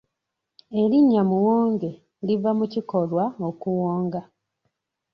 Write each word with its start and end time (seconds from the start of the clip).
Erinnya 0.81 1.21
Muwonge 1.29 1.91
liva 2.25 2.51
mu 2.59 2.65
kikolwa 2.73 3.23
okuwonga. 3.49 4.21